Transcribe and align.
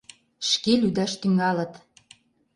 Шке 0.49 0.73
лӱдаш 0.81 1.13
тӱҥалыт. 1.21 1.73